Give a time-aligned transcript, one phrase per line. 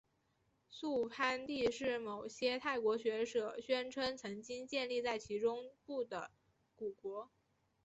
[0.67, 6.31] 素攀地是某些泰国学者宣称曾经建立在其中部的
[6.75, 7.29] 古国。